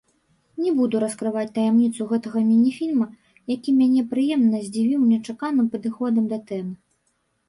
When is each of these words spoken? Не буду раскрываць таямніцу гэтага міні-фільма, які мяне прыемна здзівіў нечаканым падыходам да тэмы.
Не 0.61 0.71
буду 0.77 0.99
раскрываць 1.01 1.49
таямніцу 1.57 2.07
гэтага 2.11 2.39
міні-фільма, 2.51 3.07
які 3.55 3.69
мяне 3.81 4.01
прыемна 4.13 4.63
здзівіў 4.65 5.05
нечаканым 5.11 5.69
падыходам 5.77 6.23
да 6.33 6.41
тэмы. 6.49 6.73